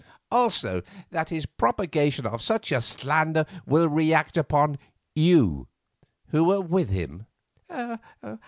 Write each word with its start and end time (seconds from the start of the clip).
Also, 0.31 0.81
that 1.11 1.29
his 1.29 1.45
propagation 1.45 2.25
of 2.25 2.41
such 2.41 2.71
a 2.71 2.81
slander 2.81 3.45
will 3.67 3.87
react 3.87 4.35
upon 4.35 4.79
you, 5.13 5.67
who 6.29 6.43
were 6.45 6.59
with 6.59 6.89
him." 6.89 7.27